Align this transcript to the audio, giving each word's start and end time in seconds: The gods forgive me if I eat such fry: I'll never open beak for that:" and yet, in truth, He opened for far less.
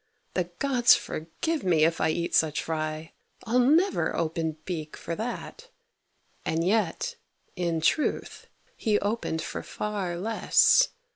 The 0.33 0.45
gods 0.57 0.95
forgive 0.95 1.63
me 1.63 1.83
if 1.85 2.01
I 2.01 2.09
eat 2.09 2.33
such 2.33 2.63
fry: 2.63 3.13
I'll 3.45 3.59
never 3.59 4.15
open 4.15 4.57
beak 4.65 4.97
for 4.97 5.13
that:" 5.15 5.69
and 6.43 6.65
yet, 6.65 7.17
in 7.55 7.81
truth, 7.81 8.47
He 8.75 8.97
opened 8.99 9.43
for 9.43 9.61
far 9.61 10.17
less. 10.17 10.89